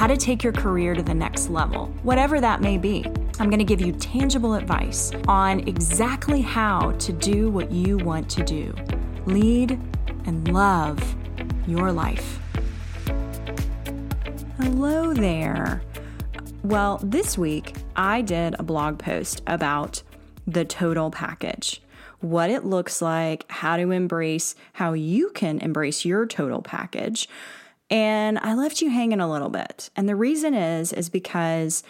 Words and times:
how 0.00 0.06
to 0.06 0.16
take 0.16 0.42
your 0.42 0.54
career 0.54 0.94
to 0.94 1.02
the 1.02 1.12
next 1.12 1.50
level, 1.50 1.88
whatever 2.04 2.40
that 2.40 2.62
may 2.62 2.78
be. 2.78 3.04
I'm 3.38 3.50
going 3.50 3.58
to 3.58 3.66
give 3.66 3.82
you 3.82 3.92
tangible 3.92 4.54
advice 4.54 5.12
on 5.28 5.60
exactly 5.68 6.40
how 6.40 6.92
to 6.92 7.12
do 7.12 7.50
what 7.50 7.70
you 7.70 7.98
want 7.98 8.30
to 8.30 8.42
do 8.42 8.74
lead 9.26 9.72
and 10.24 10.54
love 10.54 10.98
your 11.66 11.92
life. 11.92 12.38
Hello 14.58 15.12
there. 15.12 15.82
Well, 16.64 16.98
this 17.02 17.36
week 17.36 17.76
I 17.94 18.22
did 18.22 18.56
a 18.58 18.62
blog 18.62 18.98
post 18.98 19.42
about 19.46 20.02
the 20.46 20.64
total 20.64 21.10
package 21.10 21.82
what 22.20 22.50
it 22.50 22.64
looks 22.64 23.00
like, 23.00 23.50
how 23.50 23.76
to 23.76 23.90
embrace, 23.90 24.54
how 24.74 24.92
you 24.92 25.30
can 25.30 25.58
embrace 25.58 26.04
your 26.04 26.26
total 26.26 26.60
package. 26.60 27.28
And 27.90 28.38
I 28.38 28.54
left 28.54 28.80
you 28.80 28.90
hanging 28.90 29.20
a 29.20 29.30
little 29.30 29.48
bit. 29.48 29.90
And 29.96 30.08
the 30.08 30.16
reason 30.16 30.54
is 30.54 30.92
is 30.92 31.08
because 31.08 31.82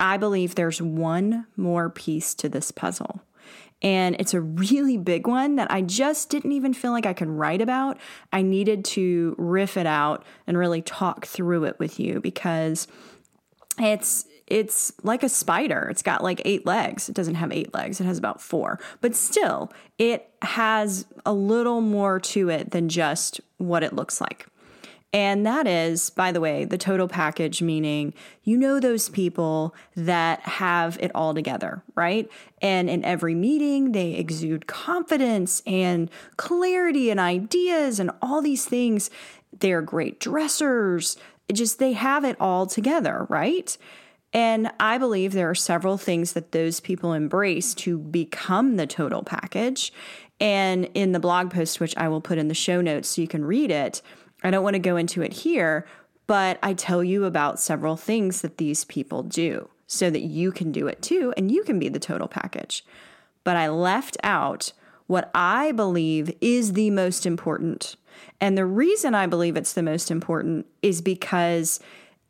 I 0.00 0.16
believe 0.16 0.54
there's 0.54 0.82
one 0.82 1.46
more 1.56 1.88
piece 1.90 2.34
to 2.34 2.48
this 2.48 2.70
puzzle. 2.70 3.22
And 3.82 4.16
it's 4.18 4.34
a 4.34 4.40
really 4.40 4.96
big 4.96 5.26
one 5.26 5.56
that 5.56 5.70
I 5.70 5.82
just 5.82 6.30
didn't 6.30 6.52
even 6.52 6.72
feel 6.72 6.90
like 6.90 7.06
I 7.06 7.12
could 7.12 7.28
write 7.28 7.60
about. 7.60 7.98
I 8.32 8.42
needed 8.42 8.84
to 8.86 9.34
riff 9.36 9.76
it 9.76 9.86
out 9.86 10.24
and 10.46 10.56
really 10.56 10.80
talk 10.80 11.26
through 11.26 11.64
it 11.64 11.78
with 11.78 12.00
you 12.00 12.20
because 12.20 12.88
it's 13.78 14.26
it's 14.46 14.92
like 15.02 15.22
a 15.22 15.28
spider. 15.28 15.88
It's 15.90 16.02
got 16.02 16.22
like 16.22 16.42
eight 16.44 16.66
legs. 16.66 17.08
It 17.08 17.14
doesn't 17.14 17.36
have 17.36 17.52
eight 17.52 17.72
legs, 17.72 18.00
it 18.00 18.04
has 18.04 18.18
about 18.18 18.40
four. 18.42 18.78
But 19.00 19.14
still, 19.14 19.72
it 19.98 20.30
has 20.42 21.06
a 21.24 21.32
little 21.32 21.80
more 21.80 22.20
to 22.20 22.48
it 22.50 22.70
than 22.70 22.88
just 22.88 23.40
what 23.58 23.82
it 23.82 23.94
looks 23.94 24.20
like. 24.20 24.46
And 25.14 25.46
that 25.46 25.68
is, 25.68 26.10
by 26.10 26.32
the 26.32 26.40
way, 26.40 26.64
the 26.64 26.76
total 26.76 27.06
package, 27.06 27.62
meaning 27.62 28.14
you 28.42 28.58
know 28.58 28.80
those 28.80 29.08
people 29.08 29.72
that 29.94 30.40
have 30.40 30.98
it 31.00 31.12
all 31.14 31.32
together, 31.32 31.84
right? 31.94 32.28
And 32.60 32.90
in 32.90 33.04
every 33.04 33.36
meeting, 33.36 33.92
they 33.92 34.14
exude 34.14 34.66
confidence 34.66 35.62
and 35.68 36.10
clarity 36.36 37.10
and 37.10 37.20
ideas 37.20 38.00
and 38.00 38.10
all 38.20 38.42
these 38.42 38.64
things. 38.64 39.08
They're 39.56 39.82
great 39.82 40.18
dressers. 40.18 41.16
Just, 41.52 41.78
they 41.78 41.92
have 41.92 42.24
it 42.24 42.36
all 42.40 42.66
together, 42.66 43.24
right? 43.28 43.78
And 44.32 44.72
I 44.80 44.98
believe 44.98 45.32
there 45.32 45.48
are 45.48 45.54
several 45.54 45.96
things 45.96 46.32
that 46.32 46.50
those 46.50 46.80
people 46.80 47.12
embrace 47.12 47.72
to 47.74 47.98
become 47.98 48.74
the 48.74 48.86
total 48.88 49.22
package. 49.22 49.92
And 50.40 50.86
in 50.94 51.12
the 51.12 51.20
blog 51.20 51.52
post, 51.52 51.78
which 51.78 51.96
I 51.96 52.08
will 52.08 52.20
put 52.20 52.38
in 52.38 52.48
the 52.48 52.54
show 52.54 52.80
notes 52.80 53.10
so 53.10 53.22
you 53.22 53.28
can 53.28 53.44
read 53.44 53.70
it, 53.70 54.02
I 54.44 54.50
don't 54.50 54.62
want 54.62 54.74
to 54.74 54.80
go 54.80 54.96
into 54.96 55.22
it 55.22 55.32
here, 55.32 55.86
but 56.26 56.58
I 56.62 56.74
tell 56.74 57.02
you 57.02 57.24
about 57.24 57.58
several 57.58 57.96
things 57.96 58.42
that 58.42 58.58
these 58.58 58.84
people 58.84 59.22
do 59.22 59.70
so 59.86 60.10
that 60.10 60.22
you 60.22 60.52
can 60.52 60.70
do 60.70 60.86
it 60.86 61.02
too 61.02 61.32
and 61.36 61.50
you 61.50 61.64
can 61.64 61.78
be 61.78 61.88
the 61.88 61.98
total 61.98 62.28
package. 62.28 62.84
But 63.42 63.56
I 63.56 63.68
left 63.68 64.16
out 64.22 64.72
what 65.06 65.30
I 65.34 65.72
believe 65.72 66.34
is 66.40 66.72
the 66.74 66.90
most 66.90 67.26
important. 67.26 67.96
And 68.40 68.56
the 68.56 68.66
reason 68.66 69.14
I 69.14 69.26
believe 69.26 69.56
it's 69.56 69.72
the 69.72 69.82
most 69.82 70.10
important 70.10 70.66
is 70.82 71.02
because 71.02 71.80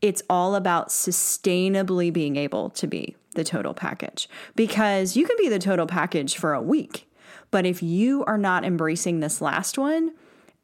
it's 0.01 0.23
all 0.28 0.55
about 0.55 0.89
sustainably 0.89 2.12
being 2.12 2.37
able 2.37 2.71
to 2.71 2.87
be 2.87 3.17
the 3.34 3.44
total 3.44 3.75
package. 3.75 4.28
Because 4.55 5.17
you 5.17 5.27
can 5.27 5.37
be 5.38 5.49
the 5.49 5.59
total 5.59 5.87
package 5.87 6.37
for 6.37 6.53
a 6.53 6.62
week, 6.62 7.09
but 7.50 7.65
if 7.65 7.83
you 7.83 8.25
are 8.25 8.38
not 8.38 8.65
embracing 8.65 9.21
this 9.21 9.41
last 9.41 9.78
one, 9.78 10.12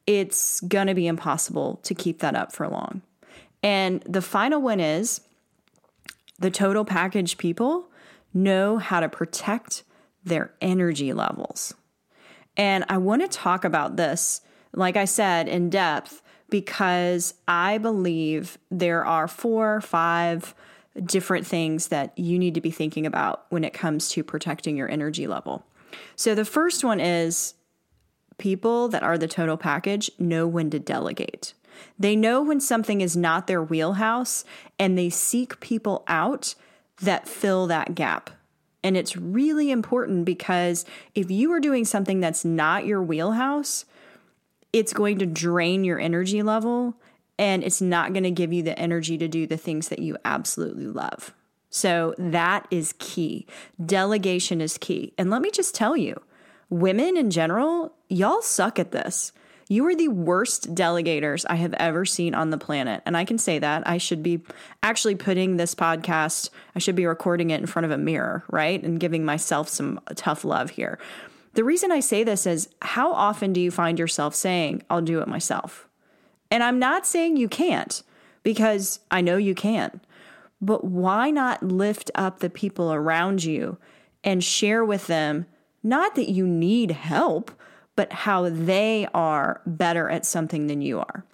it's 0.07 0.59
going 0.61 0.87
to 0.87 0.93
be 0.93 1.07
impossible 1.07 1.79
to 1.83 1.93
keep 1.93 2.19
that 2.19 2.35
up 2.35 2.51
for 2.51 2.67
long. 2.67 3.01
And 3.63 4.01
the 4.01 4.21
final 4.21 4.61
one 4.61 4.79
is 4.79 5.21
the 6.39 6.51
total 6.51 6.83
package 6.83 7.37
people 7.37 7.89
know 8.33 8.77
how 8.77 8.99
to 8.99 9.09
protect 9.09 9.83
their 10.23 10.53
energy 10.61 11.13
levels. 11.13 11.73
And 12.57 12.83
I 12.89 12.97
want 12.97 13.21
to 13.21 13.27
talk 13.27 13.63
about 13.63 13.95
this, 13.95 14.41
like 14.73 14.97
I 14.97 15.05
said, 15.05 15.47
in 15.47 15.69
depth 15.69 16.21
because 16.49 17.33
I 17.47 17.77
believe 17.77 18.57
there 18.69 19.05
are 19.05 19.27
four 19.27 19.75
or 19.75 19.81
five 19.81 20.53
different 21.05 21.47
things 21.47 21.87
that 21.87 22.17
you 22.17 22.37
need 22.37 22.55
to 22.55 22.61
be 22.61 22.71
thinking 22.71 23.05
about 23.05 23.45
when 23.49 23.63
it 23.63 23.73
comes 23.73 24.09
to 24.09 24.23
protecting 24.23 24.75
your 24.75 24.89
energy 24.89 25.27
level. 25.27 25.65
So 26.15 26.35
the 26.35 26.45
first 26.45 26.83
one 26.83 26.99
is 26.99 27.53
people 28.41 28.89
that 28.89 29.03
are 29.03 29.17
the 29.17 29.27
total 29.27 29.55
package 29.55 30.11
know 30.19 30.45
when 30.45 30.69
to 30.71 30.79
delegate. 30.79 31.53
They 31.97 32.15
know 32.15 32.41
when 32.41 32.59
something 32.59 32.99
is 32.99 33.15
not 33.15 33.47
their 33.47 33.63
wheelhouse 33.63 34.43
and 34.77 34.97
they 34.97 35.09
seek 35.09 35.59
people 35.59 36.03
out 36.07 36.55
that 37.01 37.27
fill 37.27 37.67
that 37.67 37.95
gap. 37.95 38.31
And 38.83 38.97
it's 38.97 39.15
really 39.15 39.69
important 39.71 40.25
because 40.25 40.85
if 41.13 41.29
you 41.29 41.51
are 41.53 41.59
doing 41.59 41.85
something 41.85 42.19
that's 42.19 42.43
not 42.43 42.85
your 42.85 43.01
wheelhouse, 43.01 43.85
it's 44.73 44.91
going 44.91 45.19
to 45.19 45.25
drain 45.25 45.83
your 45.83 45.99
energy 45.99 46.41
level 46.41 46.95
and 47.37 47.63
it's 47.63 47.81
not 47.81 48.13
going 48.13 48.23
to 48.23 48.31
give 48.31 48.51
you 48.51 48.63
the 48.63 48.77
energy 48.77 49.17
to 49.17 49.27
do 49.27 49.45
the 49.45 49.57
things 49.57 49.89
that 49.89 49.99
you 49.99 50.17
absolutely 50.25 50.87
love. 50.87 51.33
So 51.69 52.13
that 52.17 52.67
is 52.71 52.93
key. 52.99 53.45
Delegation 53.83 54.61
is 54.61 54.77
key. 54.77 55.13
And 55.17 55.29
let 55.29 55.41
me 55.41 55.51
just 55.51 55.73
tell 55.73 55.95
you, 55.95 56.21
women 56.71 57.17
in 57.17 57.29
general, 57.29 57.93
y'all 58.09 58.41
suck 58.41 58.79
at 58.79 58.91
this. 58.91 59.31
You 59.67 59.85
are 59.85 59.95
the 59.95 60.07
worst 60.07 60.73
delegators 60.73 61.45
I 61.47 61.55
have 61.55 61.73
ever 61.75 62.03
seen 62.03 62.33
on 62.33 62.49
the 62.49 62.57
planet. 62.57 63.03
And 63.05 63.15
I 63.15 63.23
can 63.23 63.37
say 63.37 63.59
that. 63.59 63.87
I 63.87 63.99
should 63.99 64.23
be 64.23 64.41
actually 64.81 65.15
putting 65.15 65.57
this 65.57 65.75
podcast, 65.75 66.49
I 66.75 66.79
should 66.79 66.95
be 66.95 67.05
recording 67.05 67.51
it 67.51 67.61
in 67.61 67.67
front 67.67 67.85
of 67.85 67.91
a 67.91 67.97
mirror, 67.97 68.43
right? 68.49 68.81
And 68.81 68.99
giving 68.99 69.23
myself 69.23 69.69
some 69.69 69.99
tough 70.15 70.43
love 70.43 70.71
here. 70.71 70.97
The 71.53 71.63
reason 71.63 71.91
I 71.91 71.99
say 71.99 72.23
this 72.23 72.47
is 72.47 72.69
how 72.81 73.13
often 73.13 73.53
do 73.53 73.61
you 73.61 73.71
find 73.71 73.99
yourself 73.99 74.33
saying, 74.33 74.83
I'll 74.89 75.01
do 75.01 75.21
it 75.21 75.27
myself? 75.27 75.87
And 76.49 76.63
I'm 76.63 76.79
not 76.79 77.05
saying 77.05 77.37
you 77.37 77.47
can't, 77.47 78.01
because 78.43 78.99
I 79.09 79.21
know 79.21 79.37
you 79.37 79.55
can. 79.55 80.01
But 80.61 80.85
why 80.85 81.31
not 81.31 81.63
lift 81.63 82.11
up 82.15 82.39
the 82.39 82.49
people 82.49 82.93
around 82.93 83.43
you 83.43 83.77
and 84.23 84.43
share 84.43 84.83
with 84.83 85.07
them 85.07 85.45
not 85.83 86.15
that 86.15 86.29
you 86.29 86.47
need 86.47 86.91
help, 86.91 87.51
but 87.95 88.11
how 88.11 88.49
they 88.49 89.07
are 89.13 89.61
better 89.65 90.09
at 90.09 90.25
something 90.25 90.67
than 90.67 90.81
you 90.81 90.99
are. 90.99 91.25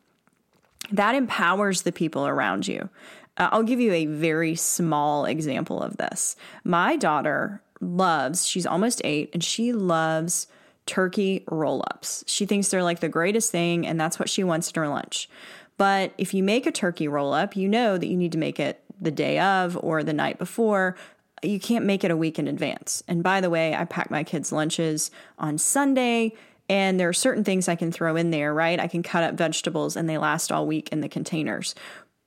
That 0.91 1.16
empowers 1.16 1.81
the 1.81 1.91
people 1.91 2.28
around 2.28 2.68
you. 2.68 2.90
Uh, 3.38 3.50
I'll 3.52 3.63
give 3.63 3.80
you 3.80 3.94
a 3.94 4.06
very 4.06 4.56
small 4.56 5.25
example 5.25 5.81
of 5.81 5.97
this. 5.97 6.35
My 6.63 6.96
daughter 6.96 7.62
loves, 7.81 8.46
she's 8.46 8.66
almost 8.66 9.02
eight, 9.03 9.30
and 9.34 9.44
she 9.44 9.74
loves 9.74 10.47
turkey 10.85 11.44
roll 11.50 11.84
ups. 11.91 12.24
She 12.28 12.46
thinks 12.46 12.69
they're 12.69 12.84
like 12.84 13.02
the 13.02 13.09
greatest 13.09 13.52
thing, 13.52 13.85
and 13.85 14.00
that's 14.00 14.18
what 14.18 14.29
she 14.29 14.44
wants 14.44 14.72
in 14.72 14.81
her 14.81 14.88
lunch. 14.88 15.29
But 15.78 16.14
if 16.18 16.34
you 16.34 16.41
make 16.41 16.66
a 16.66 16.72
turkey 16.72 17.08
roll 17.08 17.34
up, 17.34 17.56
you 17.56 17.68
know 17.68 17.97
that 17.97 18.08
you 18.08 18.18
need 18.18 18.31
to 18.31 18.38
make 18.38 18.59
it 18.59 18.81
the 19.00 19.12
day 19.12 19.38
of 19.38 19.78
or 19.84 20.03
the 20.03 20.14
night 20.14 20.40
before 20.40 20.96
you 21.44 21.59
can't 21.59 21.86
make 21.86 22.03
it 22.03 22.12
a 22.12 22.18
week 22.18 22.40
in 22.40 22.48
advance. 22.48 23.03
And 23.08 23.24
by 23.24 23.42
the 23.42 23.50
way, 23.50 23.75
I 23.75 23.86
pack 23.86 24.09
my 24.09 24.24
kids' 24.24 24.52
lunches 24.52 25.12
on 25.38 25.58
Sunday, 25.58 26.34
and 26.70 27.00
there 27.00 27.09
are 27.09 27.14
certain 27.14 27.44
things 27.44 27.67
I 27.67 27.76
can 27.76 27.91
throw 27.91 28.16
in 28.16 28.32
there, 28.32 28.53
right? 28.53 28.79
I 28.79 28.88
can 28.88 29.03
cut 29.03 29.23
up 29.23 29.35
vegetables 29.35 29.96
and 29.96 30.09
they 30.09 30.17
last 30.17 30.52
all 30.52 30.67
week 30.67 30.90
in 30.91 31.02
the 31.02 31.09
containers. 31.09 31.76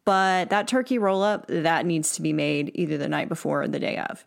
But 0.04 0.50
that 0.50 0.66
turkey 0.66 0.98
roll 0.98 1.22
up, 1.22 1.46
that 1.48 1.84
needs 1.84 2.14
to 2.14 2.22
be 2.22 2.32
made 2.32 2.70
either 2.74 2.96
the 2.96 3.08
night 3.08 3.28
before 3.28 3.62
or 3.62 3.68
the 3.68 3.78
day 3.78 3.98
of. 3.98 4.24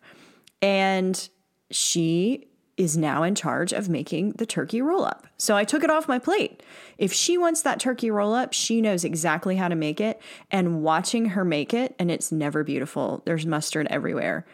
And 0.62 1.28
she 1.72 2.48
is 2.78 2.96
now 2.98 3.24
in 3.24 3.36
charge 3.36 3.72
of 3.72 3.90
making 3.90 4.32
the 4.34 4.46
turkey 4.46 4.82
roll 4.82 5.04
up. 5.04 5.28
So 5.38 5.56
I 5.56 5.64
took 5.64 5.84
it 5.84 5.90
off 5.92 6.08
my 6.08 6.20
plate. 6.20 6.64
If 6.98 7.12
she 7.14 7.38
wants 7.38 7.62
that 7.64 7.80
turkey 7.80 8.10
roll 8.10 8.34
up, 8.34 8.54
she 8.54 8.82
knows 8.82 9.04
exactly 9.04 9.58
how 9.58 9.68
to 9.68 9.76
make 9.76 10.00
it. 10.00 10.22
And 10.52 10.84
watching 10.84 11.26
her 11.30 11.44
make 11.44 11.74
it, 11.74 11.96
and 12.00 12.10
it's 12.10 12.32
never 12.32 12.64
beautiful, 12.64 13.22
there's 13.26 13.46
mustard 13.46 13.88
everywhere 13.90 14.46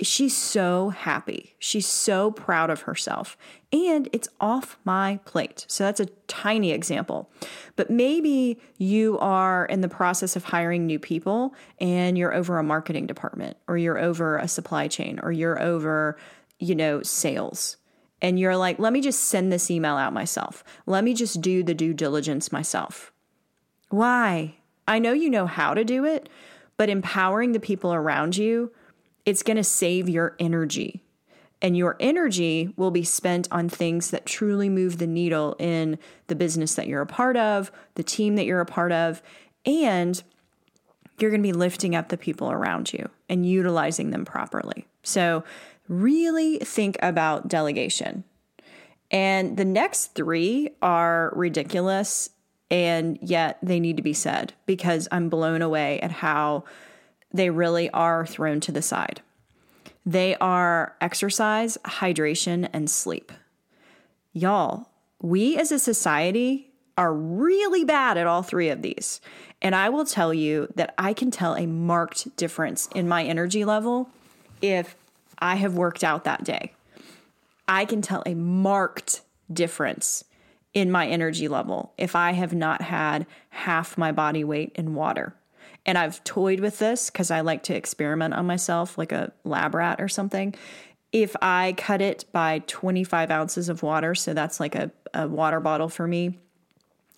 she's 0.00 0.36
so 0.36 0.90
happy. 0.90 1.54
She's 1.58 1.86
so 1.86 2.30
proud 2.30 2.68
of 2.70 2.82
herself. 2.82 3.36
And 3.72 4.08
it's 4.12 4.28
off 4.40 4.78
my 4.84 5.20
plate. 5.24 5.64
So 5.68 5.84
that's 5.84 6.00
a 6.00 6.06
tiny 6.28 6.70
example. 6.72 7.30
But 7.76 7.90
maybe 7.90 8.58
you 8.76 9.18
are 9.18 9.64
in 9.66 9.80
the 9.80 9.88
process 9.88 10.36
of 10.36 10.44
hiring 10.44 10.86
new 10.86 10.98
people 10.98 11.54
and 11.80 12.18
you're 12.18 12.34
over 12.34 12.58
a 12.58 12.62
marketing 12.62 13.06
department 13.06 13.56
or 13.68 13.78
you're 13.78 13.98
over 13.98 14.36
a 14.36 14.48
supply 14.48 14.86
chain 14.88 15.18
or 15.22 15.32
you're 15.32 15.60
over, 15.62 16.18
you 16.58 16.74
know, 16.74 17.02
sales. 17.02 17.78
and 18.22 18.38
you're 18.38 18.56
like, 18.56 18.78
let 18.78 18.92
me 18.92 19.00
just 19.00 19.24
send 19.24 19.52
this 19.52 19.70
email 19.70 19.96
out 19.96 20.12
myself. 20.12 20.64
Let 20.86 21.04
me 21.04 21.14
just 21.14 21.40
do 21.40 21.62
the 21.62 21.74
due 21.74 21.92
diligence 21.92 22.50
myself. 22.50 23.12
Why? 23.90 24.56
I 24.88 24.98
know 24.98 25.12
you 25.12 25.30
know 25.30 25.46
how 25.46 25.74
to 25.74 25.84
do 25.84 26.04
it, 26.04 26.28
but 26.76 26.88
empowering 26.88 27.52
the 27.52 27.60
people 27.60 27.92
around 27.92 28.36
you, 28.36 28.72
it's 29.26 29.42
going 29.42 29.56
to 29.56 29.64
save 29.64 30.08
your 30.08 30.36
energy. 30.38 31.02
And 31.60 31.76
your 31.76 31.96
energy 31.98 32.72
will 32.76 32.90
be 32.90 33.02
spent 33.02 33.48
on 33.50 33.68
things 33.68 34.10
that 34.10 34.24
truly 34.24 34.68
move 34.68 34.98
the 34.98 35.06
needle 35.06 35.56
in 35.58 35.98
the 36.28 36.36
business 36.36 36.74
that 36.76 36.86
you're 36.86 37.02
a 37.02 37.06
part 37.06 37.36
of, 37.36 37.72
the 37.94 38.02
team 38.02 38.36
that 38.36 38.44
you're 38.46 38.60
a 38.60 38.66
part 38.66 38.92
of, 38.92 39.22
and 39.64 40.22
you're 41.18 41.30
going 41.30 41.42
to 41.42 41.48
be 41.48 41.54
lifting 41.54 41.94
up 41.94 42.08
the 42.08 42.18
people 42.18 42.52
around 42.52 42.92
you 42.92 43.08
and 43.28 43.46
utilizing 43.46 44.10
them 44.10 44.24
properly. 44.24 44.86
So, 45.02 45.44
really 45.88 46.58
think 46.58 46.96
about 47.00 47.48
delegation. 47.48 48.24
And 49.10 49.56
the 49.56 49.64
next 49.64 50.14
three 50.14 50.70
are 50.82 51.32
ridiculous, 51.34 52.30
and 52.70 53.18
yet 53.22 53.58
they 53.62 53.80
need 53.80 53.96
to 53.96 54.02
be 54.02 54.12
said 54.12 54.52
because 54.66 55.08
I'm 55.10 55.28
blown 55.28 55.62
away 55.62 56.00
at 56.00 56.10
how 56.10 56.64
they 57.36 57.50
really 57.50 57.90
are 57.90 58.26
thrown 58.26 58.60
to 58.60 58.72
the 58.72 58.82
side. 58.82 59.20
They 60.04 60.36
are 60.36 60.94
exercise, 61.00 61.76
hydration, 61.84 62.68
and 62.72 62.88
sleep. 62.88 63.32
Y'all, 64.32 64.90
we 65.20 65.56
as 65.56 65.72
a 65.72 65.78
society 65.78 66.72
are 66.96 67.12
really 67.12 67.84
bad 67.84 68.16
at 68.16 68.26
all 68.26 68.42
three 68.42 68.68
of 68.68 68.82
these. 68.82 69.20
And 69.60 69.74
I 69.74 69.88
will 69.88 70.04
tell 70.04 70.32
you 70.32 70.68
that 70.76 70.94
I 70.98 71.12
can 71.12 71.30
tell 71.30 71.54
a 71.54 71.66
marked 71.66 72.36
difference 72.36 72.88
in 72.94 73.08
my 73.08 73.24
energy 73.24 73.64
level 73.64 74.10
if 74.62 74.96
I 75.38 75.56
have 75.56 75.74
worked 75.74 76.04
out 76.04 76.24
that 76.24 76.44
day. 76.44 76.72
I 77.68 77.84
can 77.84 78.00
tell 78.00 78.22
a 78.24 78.34
marked 78.34 79.22
difference 79.52 80.24
in 80.72 80.90
my 80.90 81.06
energy 81.06 81.48
level 81.48 81.92
if 81.98 82.14
I 82.14 82.32
have 82.32 82.54
not 82.54 82.82
had 82.82 83.26
half 83.50 83.98
my 83.98 84.12
body 84.12 84.44
weight 84.44 84.72
in 84.74 84.94
water. 84.94 85.34
And 85.86 85.96
I've 85.96 86.22
toyed 86.24 86.60
with 86.60 86.78
this 86.78 87.10
because 87.10 87.30
I 87.30 87.40
like 87.40 87.62
to 87.64 87.74
experiment 87.74 88.34
on 88.34 88.46
myself 88.46 88.98
like 88.98 89.12
a 89.12 89.32
lab 89.44 89.74
rat 89.74 90.00
or 90.00 90.08
something. 90.08 90.54
If 91.12 91.34
I 91.40 91.74
cut 91.78 92.02
it 92.02 92.24
by 92.32 92.58
25 92.66 93.30
ounces 93.30 93.68
of 93.68 93.84
water, 93.84 94.14
so 94.14 94.34
that's 94.34 94.58
like 94.58 94.74
a, 94.74 94.90
a 95.14 95.28
water 95.28 95.60
bottle 95.60 95.88
for 95.88 96.06
me, 96.06 96.40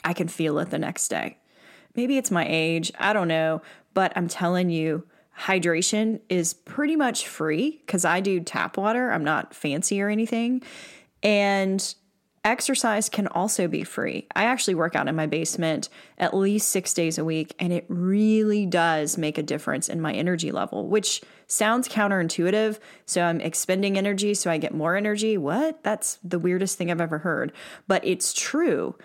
I 0.05 0.13
can 0.13 0.29
feel 0.29 0.59
it 0.59 0.71
the 0.71 0.79
next 0.79 1.09
day. 1.09 1.39
Maybe 1.97 2.19
it's 2.19 2.31
my 2.31 2.47
age, 2.47 2.93
I 2.99 3.15
don't 3.15 3.27
know, 3.27 3.63
but 3.95 4.13
I'm 4.15 4.29
telling 4.29 4.69
you, 4.71 5.05
hydration 5.37 6.21
is 6.29 6.53
pretty 6.53 6.95
much 6.95 7.27
free 7.27 7.81
because 7.87 8.05
I 8.05 8.21
do 8.21 8.41
tap 8.41 8.77
water. 8.77 9.11
I'm 9.11 9.25
not 9.25 9.55
fancy 9.55 10.01
or 10.03 10.09
anything. 10.09 10.63
And 11.23 11.95
exercise 12.45 13.09
can 13.09 13.27
also 13.29 13.69
be 13.69 13.85
free. 13.85 14.27
I 14.35 14.45
actually 14.45 14.75
work 14.75 14.95
out 14.95 15.09
in 15.09 15.17
my 15.17 15.27
basement 15.27 15.89
at 16.19 16.35
least 16.35 16.69
six 16.71 16.93
days 16.95 17.19
a 17.19 17.25
week, 17.25 17.55
and 17.59 17.73
it 17.73 17.85
really 17.89 18.67
does 18.67 19.19
make 19.19 19.39
a 19.39 19.43
difference 19.43 19.89
in 19.89 20.01
my 20.01 20.13
energy 20.13 20.51
level, 20.51 20.87
which 20.87 21.23
sounds 21.47 21.89
counterintuitive. 21.89 22.79
So 23.07 23.23
I'm 23.23 23.41
expending 23.41 23.99
energy 23.99 24.35
so 24.35 24.51
I 24.51 24.59
get 24.59 24.75
more 24.75 24.97
energy. 24.97 25.37
What? 25.39 25.83
That's 25.83 26.19
the 26.23 26.39
weirdest 26.39 26.79
thing 26.79 26.91
I've 26.91 27.01
ever 27.01 27.19
heard. 27.19 27.53
But 27.87 28.05
it's 28.05 28.33
true. 28.33 28.97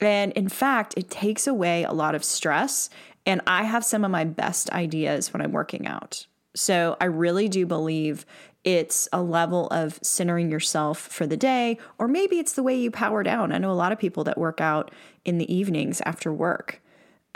And 0.00 0.32
in 0.32 0.48
fact, 0.48 0.94
it 0.96 1.10
takes 1.10 1.46
away 1.46 1.82
a 1.82 1.92
lot 1.92 2.14
of 2.14 2.24
stress 2.24 2.88
and 3.28 3.42
I 3.46 3.64
have 3.64 3.84
some 3.84 4.06
of 4.06 4.10
my 4.10 4.24
best 4.24 4.70
ideas 4.70 5.34
when 5.34 5.42
I'm 5.42 5.52
working 5.52 5.86
out. 5.86 6.26
So 6.58 6.96
I 7.00 7.04
really 7.04 7.48
do 7.48 7.66
believe 7.66 8.26
it's 8.64 9.08
a 9.12 9.22
level 9.22 9.68
of 9.68 9.98
centering 10.02 10.50
yourself 10.50 10.98
for 10.98 11.26
the 11.26 11.36
day, 11.36 11.78
or 11.98 12.08
maybe 12.08 12.38
it's 12.38 12.52
the 12.52 12.62
way 12.62 12.74
you 12.74 12.90
power 12.90 13.22
down. 13.22 13.52
I 13.52 13.58
know 13.58 13.70
a 13.70 13.72
lot 13.72 13.92
of 13.92 13.98
people 13.98 14.24
that 14.24 14.36
work 14.36 14.60
out 14.60 14.90
in 15.24 15.38
the 15.38 15.52
evenings 15.52 16.00
after 16.02 16.32
work. 16.32 16.80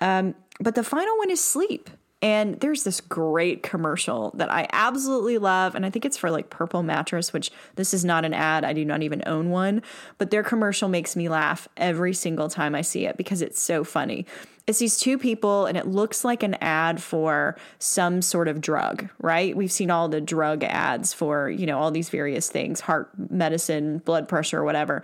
Um, 0.00 0.34
but 0.60 0.74
the 0.74 0.82
final 0.82 1.16
one 1.18 1.30
is 1.30 1.42
sleep. 1.42 1.88
And 2.22 2.60
there's 2.60 2.84
this 2.84 3.00
great 3.00 3.64
commercial 3.64 4.30
that 4.36 4.50
I 4.50 4.68
absolutely 4.72 5.38
love. 5.38 5.74
And 5.74 5.84
I 5.84 5.90
think 5.90 6.04
it's 6.04 6.16
for 6.16 6.30
like 6.30 6.50
Purple 6.50 6.84
Mattress, 6.84 7.32
which 7.32 7.50
this 7.74 7.92
is 7.92 8.04
not 8.04 8.24
an 8.24 8.32
ad. 8.32 8.64
I 8.64 8.72
do 8.72 8.84
not 8.84 9.02
even 9.02 9.24
own 9.26 9.50
one. 9.50 9.82
But 10.18 10.30
their 10.30 10.44
commercial 10.44 10.88
makes 10.88 11.16
me 11.16 11.28
laugh 11.28 11.68
every 11.76 12.14
single 12.14 12.48
time 12.48 12.76
I 12.76 12.82
see 12.82 13.06
it 13.06 13.16
because 13.16 13.42
it's 13.42 13.60
so 13.60 13.82
funny. 13.82 14.24
It's 14.68 14.78
these 14.78 15.00
two 15.00 15.18
people, 15.18 15.66
and 15.66 15.76
it 15.76 15.88
looks 15.88 16.24
like 16.24 16.44
an 16.44 16.54
ad 16.60 17.02
for 17.02 17.56
some 17.80 18.22
sort 18.22 18.46
of 18.46 18.60
drug, 18.60 19.08
right? 19.20 19.56
We've 19.56 19.72
seen 19.72 19.90
all 19.90 20.08
the 20.08 20.20
drug 20.20 20.62
ads 20.62 21.12
for, 21.12 21.50
you 21.50 21.66
know, 21.66 21.80
all 21.80 21.90
these 21.90 22.10
various 22.10 22.48
things 22.48 22.78
heart 22.78 23.10
medicine, 23.28 23.98
blood 23.98 24.28
pressure, 24.28 24.62
whatever. 24.62 25.02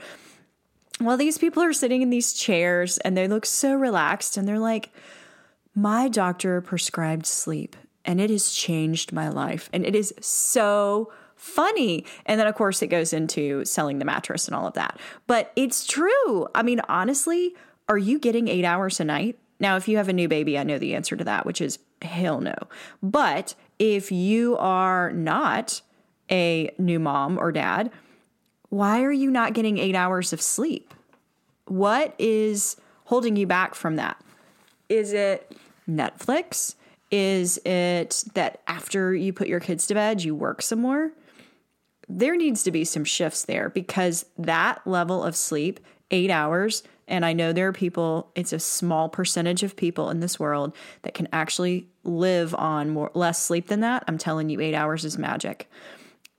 Well, 1.01 1.17
these 1.17 1.39
people 1.39 1.65
are 1.65 1.73
sitting 1.73 2.03
in 2.03 2.11
these 2.11 2.33
chairs 2.33 2.99
and 2.99 3.17
they 3.17 3.27
look 3.27 3.47
so 3.47 3.75
relaxed 3.75 4.37
and 4.37 4.47
they're 4.47 4.61
like, 4.61 4.91
my 5.79 6.09
doctor 6.09 6.61
prescribed 6.61 7.25
sleep 7.25 7.77
and 8.05 8.21
it 8.21 8.31
has 8.31 8.51
changed 8.51 9.13
my 9.13 9.29
life. 9.29 9.71
And 9.73 9.87
it 9.87 9.95
is 9.95 10.13
so 10.21 11.13
funny. 11.37 12.05
And 12.27 12.41
then, 12.41 12.49
of 12.49 12.57
course, 12.57 12.83
it 12.83 12.89
goes 12.89 13.13
into 13.13 13.65
selling 13.65 14.01
the 14.01 14.05
mattress 14.05 14.49
and 14.49 14.57
all 14.57 14.67
of 14.67 14.75
that. 14.75 14.99
But 15.29 15.53
it's 15.55 15.87
true. 15.87 16.49
I 16.53 16.65
mean, 16.65 16.81
honestly, 16.89 17.55
are 17.89 17.97
you 17.97 18.19
getting 18.19 18.49
eight 18.49 18.65
hours 18.65 18.99
a 18.99 19.05
night? 19.05 19.39
Now, 19.61 19.77
if 19.77 19.87
you 19.87 19.99
have 19.99 20.09
a 20.09 20.13
new 20.13 20.27
baby, 20.27 20.59
I 20.59 20.65
know 20.65 20.79
the 20.79 20.97
answer 20.97 21.17
to 21.17 21.23
that, 21.23 21.47
which 21.47 21.61
is 21.61 21.79
hell 22.03 22.41
no. 22.41 22.57
But 23.01 23.55
if 23.79 24.11
you 24.11 24.57
are 24.57 25.13
not 25.13 25.81
a 26.29 26.71
new 26.79 26.99
mom 26.99 27.39
or 27.39 27.53
dad, 27.53 27.93
why 28.69 29.03
are 29.05 29.13
you 29.13 29.31
not 29.31 29.53
getting 29.53 29.79
eight 29.79 29.95
hours 29.95 30.33
of 30.33 30.43
sleep? 30.43 30.93
What 31.67 32.17
is 32.19 32.77
holding 33.05 33.37
you 33.37 33.47
back 33.47 33.77
from 33.77 33.95
that? 33.95 34.21
Is 34.89 35.13
it 35.13 35.55
Netflix? 35.89 36.75
Is 37.11 37.59
it 37.65 38.25
that 38.35 38.61
after 38.67 39.15
you 39.15 39.33
put 39.33 39.49
your 39.49 39.61
kids 39.61 39.87
to 39.87 39.95
bed, 39.95 40.23
you 40.23 40.35
work 40.35 40.61
some 40.61 40.81
more? 40.81 41.13
There 42.09 42.37
needs 42.37 42.63
to 42.65 42.71
be 42.71 42.85
some 42.85 43.05
shifts 43.05 43.45
there 43.45 43.71
because 43.71 44.27
that 44.39 44.87
level 44.87 45.23
of 45.23 45.37
sleep, 45.37 45.81
eight 46.11 46.31
hours, 46.31 46.83
and 47.07 47.25
I 47.25 47.33
know 47.33 47.53
there 47.53 47.69
are 47.69 47.73
people, 47.73 48.31
it's 48.35 48.53
a 48.53 48.59
small 48.59 49.09
percentage 49.09 49.63
of 49.63 49.77
people 49.77 50.11
in 50.11 50.21
this 50.21 50.39
world 50.39 50.75
that 51.03 51.15
can 51.15 51.29
actually 51.33 51.89
live 52.05 52.55
on 52.55 52.91
more 52.91 53.11
less 53.15 53.43
sleep 53.43 53.69
than 53.69 53.81
that. 53.81 54.05
I'm 54.07 54.19
telling 54.19 54.51
you, 54.51 54.61
eight 54.61 54.75
hours 54.75 55.05
is 55.05 55.17
magic. 55.17 55.71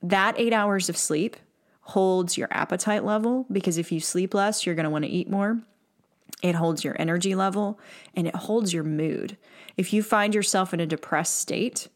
That 0.04 0.36
eight 0.38 0.54
hours 0.54 0.90
of 0.90 0.98
sleep 0.98 1.36
holds 1.81 2.38
your 2.38 2.48
appetite 2.51 3.04
level 3.04 3.48
because 3.51 3.80
if 3.80 3.92
you 3.92 4.00
sleep 4.00 4.36
less, 4.36 4.66
you're 4.66 4.75
going 4.75 4.84
to 4.84 4.92
want 4.92 5.06
to 5.06 5.12
eat 5.12 5.30
more. 5.30 5.60
It 6.41 6.55
holds 6.55 6.83
your 6.83 6.95
energy 7.00 7.36
level 7.36 7.79
and 8.15 8.27
it 8.27 8.36
holds 8.36 8.74
your 8.74 8.83
mood. 8.83 9.38
If 9.77 9.93
you 9.93 10.03
find 10.03 10.33
yourself 10.33 10.74
in 10.74 10.79
a 10.79 10.86
depressed 10.86 11.38
state, 11.38 11.89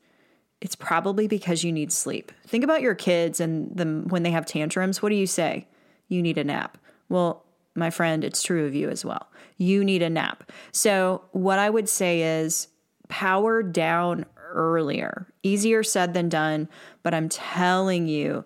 it's 0.61 0.75
probably 0.75 1.27
because 1.27 1.63
you 1.63 1.71
need 1.71 1.91
sleep. 1.91 2.31
Think 2.47 2.63
about 2.63 2.81
your 2.81 2.95
kids 2.95 3.39
and 3.39 3.75
them 3.75 4.07
when 4.07 4.23
they 4.23 4.31
have 4.31 4.45
tantrums. 4.45 5.01
What 5.01 5.09
do 5.09 5.15
you 5.15 5.27
say? 5.27 5.67
You 6.07 6.21
need 6.21 6.37
a 6.37 6.43
nap. 6.43 6.77
Well, 7.09 7.43
my 7.75 7.89
friend, 7.89 8.23
it's 8.23 8.43
true 8.43 8.65
of 8.65 8.75
you 8.75 8.89
as 8.89 9.03
well. 9.03 9.27
You 9.57 9.83
need 9.83 10.01
a 10.01 10.09
nap. 10.09 10.49
So, 10.71 11.23
what 11.31 11.59
I 11.59 11.69
would 11.69 11.89
say 11.89 12.39
is 12.39 12.67
power 13.09 13.63
down 13.63 14.25
earlier. 14.53 15.27
Easier 15.41 15.83
said 15.83 16.13
than 16.13 16.29
done, 16.29 16.69
but 17.01 17.13
I'm 17.13 17.29
telling 17.29 18.07
you, 18.07 18.45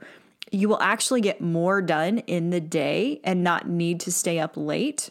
you 0.51 0.69
will 0.69 0.81
actually 0.81 1.21
get 1.21 1.41
more 1.41 1.81
done 1.81 2.19
in 2.19 2.49
the 2.49 2.61
day 2.61 3.19
and 3.23 3.43
not 3.43 3.67
need 3.67 3.99
to 4.01 4.11
stay 4.11 4.39
up 4.39 4.55
late 4.55 5.09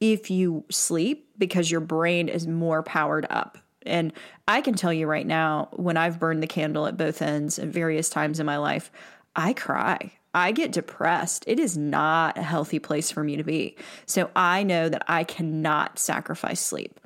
if 0.00 0.30
you 0.30 0.64
sleep 0.70 1.28
because 1.38 1.70
your 1.70 1.80
brain 1.80 2.28
is 2.28 2.46
more 2.46 2.82
powered 2.82 3.26
up. 3.30 3.58
And 3.86 4.12
I 4.48 4.60
can 4.60 4.74
tell 4.74 4.92
you 4.92 5.06
right 5.06 5.26
now, 5.26 5.68
when 5.72 5.96
I've 5.96 6.18
burned 6.18 6.42
the 6.42 6.46
candle 6.46 6.86
at 6.86 6.96
both 6.96 7.22
ends 7.22 7.58
at 7.58 7.68
various 7.68 8.08
times 8.08 8.40
in 8.40 8.46
my 8.46 8.58
life, 8.58 8.90
I 9.36 9.52
cry. 9.52 10.12
I 10.34 10.52
get 10.52 10.72
depressed. 10.72 11.44
It 11.46 11.58
is 11.58 11.76
not 11.76 12.38
a 12.38 12.42
healthy 12.42 12.78
place 12.78 13.10
for 13.10 13.24
me 13.24 13.36
to 13.36 13.42
be. 13.42 13.76
So 14.06 14.30
I 14.36 14.62
know 14.62 14.88
that 14.88 15.04
I 15.08 15.24
cannot 15.24 15.98
sacrifice 15.98 16.60
sleep. 16.60 17.00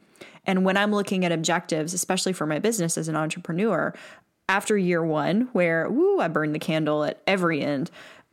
And 0.47 0.65
when 0.65 0.77
I'm 0.77 0.93
looking 0.93 1.25
at 1.25 1.33
objectives, 1.33 1.95
especially 1.95 2.35
for 2.35 2.47
my 2.47 2.59
business 2.59 2.99
as 2.99 3.09
an 3.09 3.17
entrepreneur, 3.17 3.95
after 4.49 4.77
year 4.77 5.03
one, 5.03 5.49
where 5.53 5.89
woo, 5.89 6.21
I 6.21 6.29
burned 6.29 6.55
the 6.55 6.59
candle 6.59 7.05
at 7.05 7.23
every 7.27 7.63
end, 7.63 7.91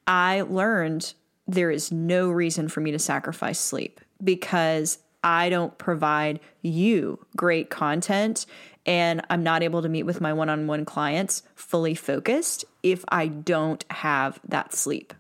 I 0.08 0.42
learned 0.42 1.14
there 1.48 1.72
is 1.72 1.92
no 1.92 2.30
reason 2.30 2.68
for 2.68 2.82
me 2.82 2.92
to 2.92 3.00
sacrifice 3.00 3.60
sleep 3.60 4.02
because 4.24 5.00
I 5.24 5.50
don't 5.50 5.78
provide 5.78 6.40
you 6.62 7.26
great 7.36 7.70
content 7.70 8.46
and 8.86 9.22
I'm 9.30 9.44
not 9.44 9.62
able 9.62 9.82
to 9.82 9.90
meet 9.90 10.04
with 10.04 10.22
my 10.22 10.34
one 10.34 10.50
on 10.50 10.68
one 10.68 10.86
clients 10.86 11.44
fully 11.56 11.94
focused 11.94 12.66
if 12.82 13.06
I 13.10 13.28
don't 13.28 13.86
have 13.92 14.40
that 14.48 14.74
sleep. 14.74 15.14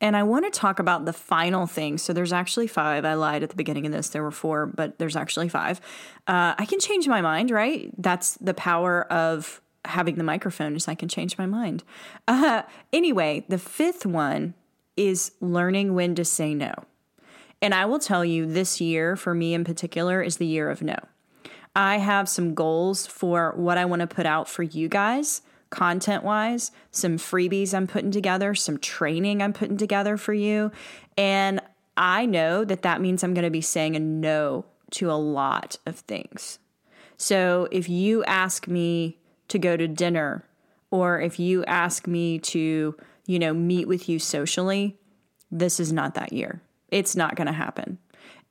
And 0.00 0.16
I 0.16 0.24
want 0.24 0.52
to 0.52 0.58
talk 0.58 0.80
about 0.80 1.04
the 1.04 1.12
final 1.12 1.66
thing. 1.66 1.96
So 1.96 2.12
there's 2.12 2.32
actually 2.32 2.66
five. 2.66 3.04
I 3.04 3.14
lied 3.14 3.44
at 3.44 3.50
the 3.50 3.56
beginning 3.56 3.86
of 3.86 3.92
this. 3.92 4.08
There 4.08 4.22
were 4.22 4.32
four, 4.32 4.66
but 4.66 4.98
there's 4.98 5.14
actually 5.14 5.48
five. 5.48 5.80
Uh, 6.26 6.54
I 6.58 6.66
can 6.66 6.80
change 6.80 7.06
my 7.06 7.20
mind, 7.20 7.52
right? 7.52 7.90
That's 7.96 8.36
the 8.38 8.54
power 8.54 9.04
of 9.12 9.60
having 9.84 10.16
the 10.16 10.24
microphone 10.24 10.74
is 10.74 10.88
I 10.88 10.96
can 10.96 11.08
change 11.08 11.38
my 11.38 11.46
mind. 11.46 11.84
Uh, 12.26 12.62
anyway, 12.92 13.44
the 13.48 13.58
fifth 13.58 14.04
one 14.04 14.54
is 14.96 15.32
learning 15.40 15.94
when 15.94 16.14
to 16.16 16.24
say 16.24 16.52
no. 16.52 16.72
And 17.62 17.72
I 17.74 17.86
will 17.86 18.00
tell 18.00 18.24
you, 18.24 18.44
this 18.44 18.80
year 18.80 19.14
for 19.14 19.34
me 19.34 19.54
in 19.54 19.62
particular 19.62 20.20
is 20.20 20.36
the 20.36 20.46
year 20.46 20.68
of 20.68 20.82
no. 20.82 20.96
I 21.74 21.98
have 21.98 22.28
some 22.28 22.54
goals 22.54 23.06
for 23.06 23.54
what 23.56 23.78
I 23.78 23.84
want 23.84 24.00
to 24.00 24.06
put 24.06 24.26
out 24.26 24.48
for 24.48 24.64
you 24.64 24.88
guys, 24.88 25.40
content 25.70 26.24
wise, 26.24 26.72
some 26.90 27.16
freebies 27.16 27.72
I'm 27.72 27.86
putting 27.86 28.10
together, 28.10 28.54
some 28.54 28.78
training 28.78 29.40
I'm 29.40 29.52
putting 29.52 29.78
together 29.78 30.16
for 30.16 30.34
you. 30.34 30.72
And 31.16 31.60
I 31.96 32.26
know 32.26 32.64
that 32.64 32.82
that 32.82 33.00
means 33.00 33.22
I'm 33.22 33.32
going 33.32 33.44
to 33.44 33.50
be 33.50 33.62
saying 33.62 33.96
a 33.96 34.00
no 34.00 34.66
to 34.90 35.10
a 35.10 35.14
lot 35.14 35.78
of 35.86 36.00
things. 36.00 36.58
So 37.16 37.68
if 37.70 37.88
you 37.88 38.24
ask 38.24 38.66
me 38.66 39.18
to 39.48 39.58
go 39.58 39.76
to 39.76 39.86
dinner 39.86 40.44
or 40.90 41.20
if 41.20 41.38
you 41.38 41.64
ask 41.66 42.06
me 42.06 42.38
to, 42.40 42.96
you 43.26 43.38
know, 43.38 43.54
meet 43.54 43.86
with 43.86 44.08
you 44.08 44.18
socially, 44.18 44.98
this 45.50 45.78
is 45.78 45.92
not 45.92 46.14
that 46.14 46.32
year. 46.32 46.60
It's 46.92 47.16
not 47.16 47.34
going 47.34 47.48
to 47.48 47.52
happen. 47.52 47.98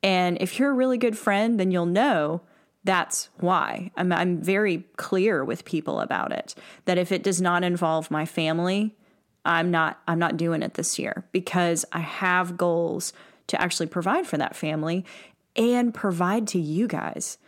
And 0.02 0.36
if 0.40 0.58
you're 0.58 0.70
a 0.70 0.74
really 0.74 0.98
good 0.98 1.16
friend, 1.16 1.58
then 1.58 1.70
you'll 1.70 1.86
know 1.86 2.42
that's 2.84 3.30
why. 3.38 3.92
I'm, 3.96 4.12
I'm 4.12 4.42
very 4.42 4.84
clear 4.96 5.44
with 5.44 5.64
people 5.64 6.00
about 6.00 6.32
it 6.32 6.54
that 6.84 6.98
if 6.98 7.12
it 7.12 7.22
does 7.22 7.40
not 7.40 7.62
involve 7.62 8.10
my 8.10 8.26
family, 8.26 8.96
I'm 9.44 9.70
not 9.70 10.00
I'm 10.06 10.18
not 10.18 10.36
doing 10.36 10.62
it 10.62 10.74
this 10.74 10.98
year 10.98 11.24
because 11.32 11.84
I 11.92 12.00
have 12.00 12.56
goals 12.56 13.12
to 13.48 13.60
actually 13.60 13.86
provide 13.86 14.26
for 14.26 14.36
that 14.36 14.56
family 14.56 15.04
and 15.56 15.92
provide 15.92 16.46
to 16.48 16.60
you 16.60 16.86
guys. 16.86 17.38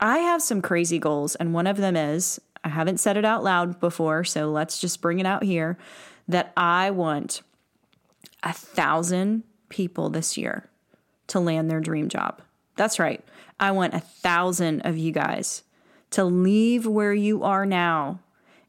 I 0.00 0.18
have 0.18 0.42
some 0.42 0.60
crazy 0.60 0.98
goals 0.98 1.34
and 1.36 1.54
one 1.54 1.66
of 1.66 1.76
them 1.76 1.96
is 1.96 2.40
I 2.64 2.68
haven't 2.68 2.98
said 2.98 3.16
it 3.16 3.24
out 3.24 3.44
loud 3.44 3.78
before, 3.78 4.24
so 4.24 4.50
let's 4.50 4.80
just 4.80 5.00
bring 5.00 5.20
it 5.20 5.26
out 5.26 5.44
here 5.44 5.78
that 6.26 6.52
I 6.56 6.90
want 6.90 7.42
a 8.42 8.52
thousand 8.52 9.44
people 9.68 10.10
this 10.10 10.36
year 10.36 10.68
to 11.28 11.40
land 11.40 11.70
their 11.70 11.80
dream 11.80 12.08
job. 12.08 12.40
That's 12.76 12.98
right. 12.98 13.24
I 13.58 13.70
want 13.70 13.94
a 13.94 14.00
thousand 14.00 14.82
of 14.82 14.96
you 14.96 15.12
guys 15.12 15.62
to 16.10 16.24
leave 16.24 16.86
where 16.86 17.14
you 17.14 17.42
are 17.42 17.66
now 17.66 18.20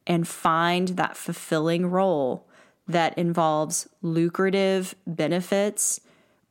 and 0.05 0.27
find 0.27 0.89
that 0.89 1.17
fulfilling 1.17 1.87
role 1.87 2.47
that 2.87 3.17
involves 3.17 3.87
lucrative 4.01 4.95
benefits, 5.05 5.99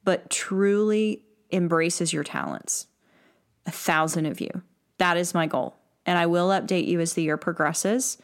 but 0.04 0.28
truly 0.28 1.22
embraces 1.50 2.12
your 2.12 2.24
talents. 2.24 2.86
A 3.64 3.70
thousand 3.70 4.26
of 4.26 4.40
you. 4.40 4.62
That 4.98 5.16
is 5.16 5.34
my 5.34 5.46
goal. 5.46 5.76
And 6.04 6.18
I 6.18 6.26
will 6.26 6.50
update 6.50 6.86
you 6.86 7.00
as 7.00 7.14
the 7.14 7.22
year 7.22 7.36
progresses. 7.36 8.18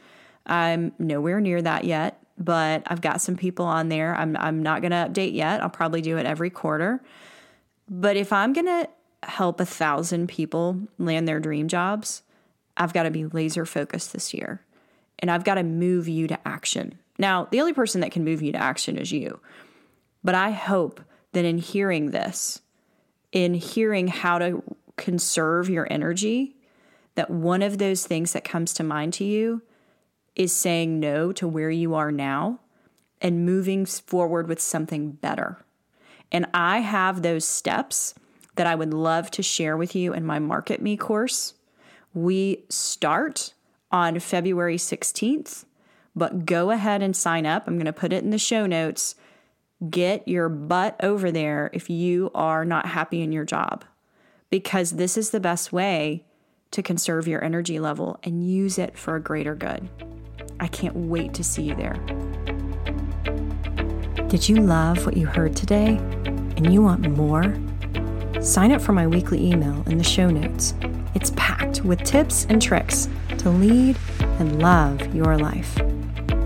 I'm 0.47 0.93
nowhere 0.99 1.41
near 1.41 1.63
that 1.63 1.85
yet, 1.85 2.23
but 2.45 2.83
I've 2.87 3.01
got 3.01 3.21
some 3.21 3.37
people 3.37 3.67
on 3.67 3.89
there. 3.89 4.15
I'm, 4.15 4.37
I'm 4.37 4.63
not 4.63 4.83
going 4.83 4.91
to 4.93 5.09
update 5.09 5.35
yet. 5.35 5.63
I'll 5.63 5.71
probably 5.71 6.03
do 6.03 6.17
it 6.17 6.27
every 6.27 6.51
quarter. 6.51 7.03
But 7.89 8.17
if 8.17 8.33
I'm 8.33 8.53
going 8.53 8.67
to 8.67 8.89
help 9.23 9.61
a 9.61 9.67
thousand 9.67 10.29
people 10.29 10.81
land 10.99 11.29
their 11.29 11.41
dream 11.41 11.69
jobs, 11.69 12.23
I've 12.77 12.93
got 12.93 13.05
to 13.05 13.11
be 13.11 13.27
laser 13.27 13.67
focused 13.67 14.13
this 14.13 14.33
year. 14.33 14.63
And 15.19 15.31
I've 15.31 15.45
got 15.45 15.55
to 15.55 15.63
move 15.63 16.09
you 16.09 16.27
to 16.29 16.49
action. 16.49 16.99
Now, 17.19 17.47
the 17.51 17.61
only 17.61 17.73
person 17.73 18.01
that 18.01 18.11
can 18.11 18.25
move 18.25 18.43
you 18.43 18.53
to 18.53 18.59
action 18.59 18.97
is 18.97 19.13
you. 19.13 19.41
But 20.25 20.35
I 20.35 20.51
hope 20.51 21.01
that 21.33 21.45
in 21.45 21.59
hearing 21.59 22.11
this, 22.11 22.61
in 23.31 23.55
hearing 23.55 24.09
how 24.09 24.39
to 24.39 24.63
conserve 24.97 25.69
your 25.69 25.87
energy, 25.91 26.57
that 27.15 27.31
one 27.31 27.63
of 27.63 27.79
those 27.79 28.07
things 28.07 28.33
that 28.33 28.45
comes 28.45 28.73
to 28.75 28.83
mind 28.83 29.13
to 29.15 29.25
you 29.25 29.63
is 30.35 30.53
saying 30.53 30.99
no 30.99 31.33
to 31.33 31.47
where 31.47 31.71
you 31.71 31.95
are 31.95 32.13
now 32.13 32.61
and 33.21 33.47
moving 33.47 33.87
forward 33.87 34.49
with 34.49 34.61
something 34.61 35.13
better. 35.13 35.65
And 36.31 36.47
I 36.55 36.79
have 36.79 37.23
those 37.23 37.45
steps 37.45 38.15
that 38.57 38.67
I 38.67 38.75
would 38.75 38.93
love 38.93 39.31
to 39.33 39.43
share 39.43 39.77
with 39.77 39.95
you 39.95 40.13
in 40.13 40.25
my 40.25 40.39
Market 40.39 40.83
Me 40.83 40.97
course. 40.97 41.55
We 42.15 42.65
start 42.69 43.55
on 43.91 44.19
February 44.19 44.77
16th, 44.77 45.65
but 46.15 46.47
go 46.47 46.71
ahead 46.71 47.03
and 47.03 47.17
sign 47.17 47.47
up. 47.47 47.67
I'm 47.67 47.77
going 47.77 47.87
to 47.87 47.93
put 47.93 48.13
it 48.13 48.25
in 48.25 48.31
the 48.31 48.39
show 48.39 48.67
notes. 48.67 49.15
Get 49.89 50.27
your 50.29 50.49
butt 50.49 50.97
over 51.03 51.31
there 51.31 51.71
if 51.73 51.91
you 51.91 52.31
are 52.35 52.65
not 52.65 52.87
happy 52.87 53.23
in 53.23 53.33
your 53.33 53.45
job, 53.45 53.85
because 54.51 54.93
this 54.93 55.17
is 55.17 55.31
the 55.31 55.41
best 55.41 55.73
way 55.73 56.25
to 56.71 56.83
conserve 56.83 57.29
your 57.29 57.45
energy 57.45 57.79
level 57.79 58.19
and 58.23 58.49
use 58.49 58.79
it 58.79 58.99
for 58.99 59.17
a 59.17 59.21
greater 59.21 59.55
good. 59.55 59.89
I 60.63 60.69
can't 60.69 60.95
wait 60.95 61.35
to 61.35 61.43
see 61.43 61.63
you 61.63 61.75
there. 61.75 61.95
Did 64.29 64.49
you 64.49 64.57
love 64.57 65.05
what 65.05 65.17
you 65.17 65.27
heard 65.27 65.57
today 65.57 65.97
and 66.25 66.73
you 66.73 66.81
want 66.81 67.01
more? 67.11 67.53
Sign 68.41 68.71
up 68.71 68.81
for 68.81 68.93
my 68.93 69.09
weekly 69.09 69.45
email 69.45 69.83
in 69.89 69.99
the 69.99 70.05
show 70.05 70.31
notes. 70.31 70.75
It's 71.17 71.33
packed 71.35 71.83
with 71.83 72.05
tips 72.05 72.47
and 72.49 72.63
tricks 72.63 73.09
to 73.39 73.51
lead 73.51 73.99
and 74.39 74.63
love 74.63 75.13
your 75.13 75.37
life. 75.37 75.77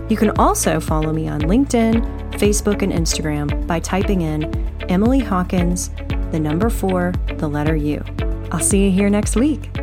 You 0.09 0.17
can 0.17 0.31
also 0.31 0.79
follow 0.79 1.13
me 1.13 1.27
on 1.27 1.41
LinkedIn, 1.41 2.31
Facebook, 2.39 2.81
and 2.81 2.91
Instagram 2.91 3.67
by 3.67 3.79
typing 3.79 4.21
in 4.21 4.51
Emily 4.89 5.19
Hawkins, 5.19 5.89
the 6.31 6.39
number 6.39 6.71
four, 6.71 7.13
the 7.35 7.47
letter 7.47 7.75
U. 7.75 8.03
I'll 8.51 8.59
see 8.61 8.85
you 8.85 8.91
here 8.91 9.11
next 9.11 9.35
week. 9.35 9.76